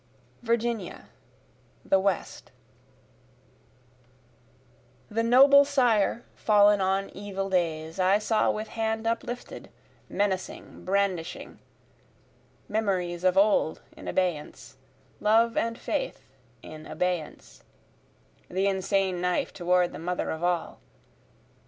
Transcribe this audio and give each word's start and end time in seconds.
Virginia 0.41 1.09
The 1.85 1.99
West 1.99 2.51
The 5.11 5.21
noble 5.21 5.63
sire 5.63 6.23
fallen 6.33 6.81
on 6.81 7.11
evil 7.11 7.51
days, 7.51 7.99
I 7.99 8.17
saw 8.17 8.49
with 8.49 8.69
hand 8.69 9.05
uplifted, 9.05 9.69
menacing, 10.09 10.85
brandishing, 10.85 11.59
(Memories 12.67 13.23
of 13.23 13.37
old 13.37 13.83
in 13.95 14.07
abeyance, 14.07 14.75
love 15.19 15.55
and 15.55 15.77
faith 15.77 16.23
in 16.63 16.87
abeyance,) 16.87 17.63
The 18.49 18.65
insane 18.65 19.21
knife 19.21 19.53
toward 19.53 19.91
the 19.93 19.99
Mother 19.99 20.31
of 20.31 20.43
All. 20.43 20.79